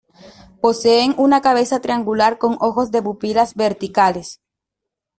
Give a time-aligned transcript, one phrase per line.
[0.61, 4.41] Poseen una cabeza triangular, con ojos de pupilas verticales.